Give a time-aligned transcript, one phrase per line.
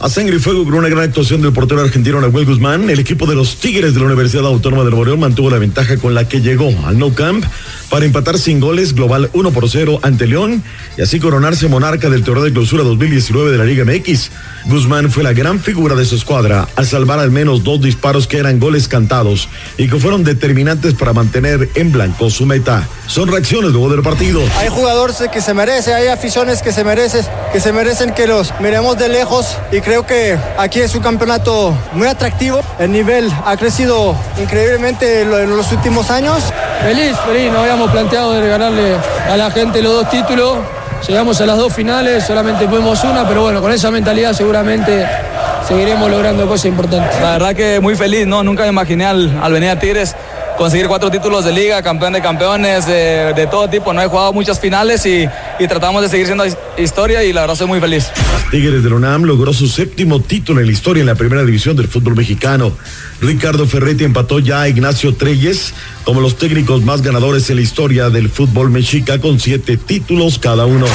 [0.02, 3.26] A sangre y fuego con una gran actuación del portero argentino Nahuel Guzmán, el equipo
[3.26, 6.40] de los Tigres de la Universidad Autónoma del Boreón mantuvo la ventaja con la que
[6.40, 7.44] llegó al No Camp
[7.90, 10.64] para empatar sin goles global 1 por 0 ante León
[10.98, 14.32] y así coronarse monarca del torneo de clausura 2019 de la Liga MX.
[14.66, 18.38] Guzmán fue la gran figura de su escuadra al salvar al menos dos disparos que
[18.38, 22.88] eran goles cantados y que fueron determinantes para mantener en blanco su meta.
[23.08, 24.42] Son reacciones luego del partido.
[24.58, 28.54] Hay jugadores que se merecen, hay aficiones que se merecen, que se merecen que los
[28.60, 32.62] miremos de lejos y creo que aquí es un campeonato muy atractivo.
[32.78, 36.44] El nivel ha crecido increíblemente en los últimos años.
[36.82, 38.96] Feliz, feliz, nos habíamos planteado de regalarle
[39.30, 40.58] a la gente los dos títulos.
[41.08, 45.08] Llegamos a las dos finales, solamente fuimos una, pero bueno, con esa mentalidad seguramente
[45.68, 47.22] seguiremos logrando cosas importantes.
[47.22, 48.44] La verdad que muy feliz, ¿no?
[48.44, 50.16] Nunca me imaginé al, al venir a Tigres
[50.60, 53.94] conseguir cuatro títulos de liga, campeón de campeones, de, de todo tipo.
[53.94, 55.26] No he jugado muchas finales y,
[55.58, 56.44] y, tratamos de seguir siendo
[56.78, 58.12] historia y la verdad soy muy feliz.
[58.52, 61.78] Tigres de la UNAM logró su séptimo título en la historia en la primera división
[61.78, 62.74] del fútbol mexicano.
[63.22, 68.10] Ricardo Ferretti empató ya a Ignacio Treyes como los técnicos más ganadores en la historia
[68.10, 70.88] del fútbol mexica con siete títulos cada uno.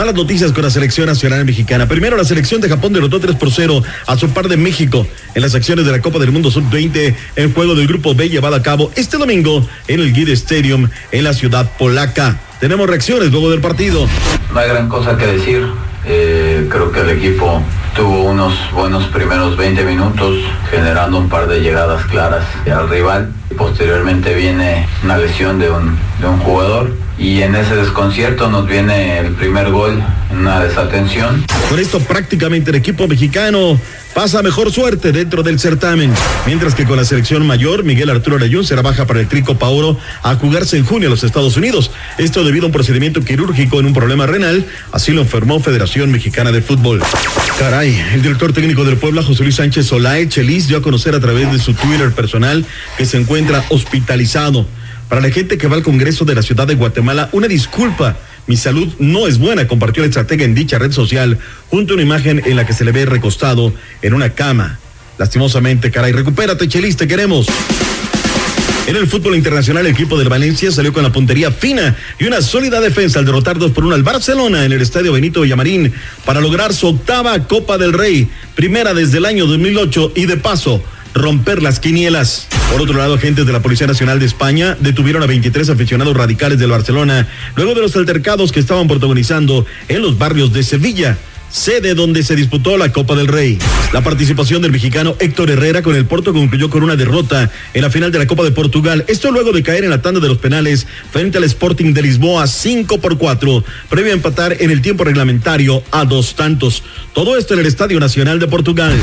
[0.00, 1.86] Malas noticias con la selección nacional mexicana.
[1.86, 5.42] Primero, la selección de Japón derrotó 3 por 0 a su par de México en
[5.42, 8.62] las acciones de la Copa del Mundo Sub-20 en juego del Grupo B llevado a
[8.62, 12.40] cabo este domingo en el Guide Stadium en la ciudad polaca.
[12.60, 14.08] Tenemos reacciones luego del partido.
[14.54, 15.66] No hay gran cosa que decir.
[16.06, 17.62] Eh, creo que el equipo
[17.94, 20.38] tuvo unos buenos primeros 20 minutos
[20.70, 23.34] generando un par de llegadas claras al rival.
[23.54, 29.18] Posteriormente viene una lesión de un, de un jugador y en ese desconcierto nos viene
[29.18, 31.44] el primer gol una desatención.
[31.68, 33.78] Con esto prácticamente el equipo mexicano
[34.14, 36.12] pasa mejor suerte dentro del certamen,
[36.46, 39.98] mientras que con la selección mayor Miguel Arturo Arayún será baja para el Trico Pauro
[40.22, 41.90] a jugarse en junio a los Estados Unidos.
[42.16, 46.52] Esto debido a un procedimiento quirúrgico en un problema renal, así lo enfermó Federación Mexicana
[46.52, 47.02] de Fútbol.
[47.58, 51.20] Caray, el director técnico del Puebla, José Luis Sánchez Solae Chelis, dio a conocer a
[51.20, 52.64] través de su Twitter personal
[52.96, 54.66] que se encuentra hospitalizado.
[55.10, 58.16] Para la gente que va al Congreso de la Ciudad de Guatemala, una disculpa.
[58.46, 61.36] Mi salud no es buena, compartió el estratega en dicha red social,
[61.68, 63.72] junto a una imagen en la que se le ve recostado
[64.02, 64.78] en una cama.
[65.18, 67.48] Lastimosamente, caray, recupérate, Chelis, te queremos.
[68.86, 72.40] En el fútbol internacional, el equipo del Valencia salió con la puntería fina y una
[72.40, 75.92] sólida defensa al derrotar 2 por 1 al Barcelona en el estadio Benito Villamarín
[76.24, 80.80] para lograr su octava Copa del Rey, primera desde el año 2008 y de paso
[81.14, 82.46] romper las quinielas.
[82.70, 86.58] Por otro lado, agentes de la Policía Nacional de España detuvieron a 23 aficionados radicales
[86.58, 87.26] del Barcelona
[87.56, 91.18] luego de los altercados que estaban protagonizando en los barrios de Sevilla
[91.50, 93.58] sede donde se disputó la Copa del Rey.
[93.92, 97.90] La participación del mexicano Héctor Herrera con el Porto concluyó con una derrota en la
[97.90, 99.04] final de la Copa de Portugal.
[99.08, 102.46] Esto luego de caer en la tanda de los penales frente al Sporting de Lisboa
[102.46, 106.82] 5 por 4, previo a empatar en el tiempo reglamentario a dos tantos.
[107.12, 108.96] Todo esto en el Estadio Nacional de Portugal.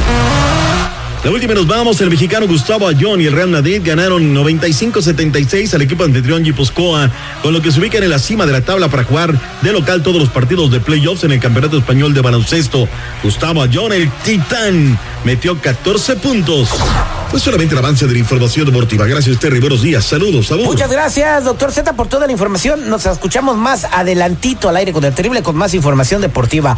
[1.28, 5.82] La última nos vamos, el mexicano Gustavo Ayón y el Real Madrid ganaron 95-76 al
[5.82, 7.12] equipo anfitrión Guipuzcoa,
[7.44, 10.04] con lo que se ubican en la cima de la tabla para jugar de local
[10.04, 12.88] todos los partidos de playoffs en el Campeonato Español de Baloncesto.
[13.22, 16.70] Gustavo Ayón, el titán, metió 14 puntos.
[17.30, 19.06] Pues solamente el avance de la información deportiva.
[19.06, 19.60] Gracias, Terry.
[19.60, 20.06] Buenos días.
[20.06, 20.48] Saludos.
[20.48, 20.70] Saludos.
[20.70, 22.90] Muchas gracias, doctor Z, por toda la información.
[22.90, 26.78] Nos escuchamos más adelantito al aire con el terrible con más información deportiva.